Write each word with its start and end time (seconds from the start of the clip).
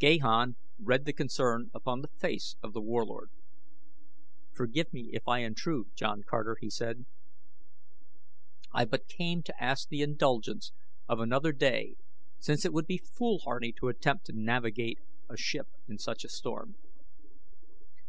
Gahan 0.00 0.56
read 0.80 1.04
the 1.04 1.12
concern 1.12 1.70
upon 1.72 2.00
the 2.02 2.08
face 2.08 2.56
of 2.64 2.72
The 2.72 2.80
Warlord. 2.80 3.30
"Forgive 4.52 4.92
me 4.92 5.10
if 5.12 5.28
I 5.28 5.38
intrude, 5.38 5.92
John 5.94 6.24
Carter," 6.28 6.56
he 6.60 6.68
said. 6.68 7.06
"I 8.72 8.84
but 8.86 9.06
came 9.06 9.40
to 9.44 9.62
ask 9.62 9.88
the 9.88 10.02
indulgence 10.02 10.72
of 11.08 11.20
another 11.20 11.52
day 11.52 11.94
since 12.40 12.64
it 12.64 12.72
would 12.72 12.88
be 12.88 12.98
fool 12.98 13.38
hardy 13.44 13.70
to 13.74 13.86
attempt 13.86 14.26
to 14.26 14.32
navigate 14.34 14.98
a 15.28 15.36
ship 15.36 15.68
in 15.86 15.96
such 15.96 16.24
a 16.24 16.28
storm." 16.28 16.74